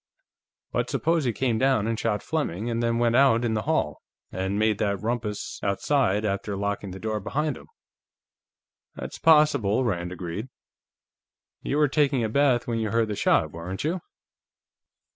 [0.71, 4.01] But suppose he came down and shot Fleming, and then went out in the hall,
[4.31, 7.67] and made that rumpus outside after locking the door behind him?"
[8.95, 10.49] "That's possible," Rand agreed.
[11.61, 14.01] "You were taking a bath when you heard the shot, weren't you?"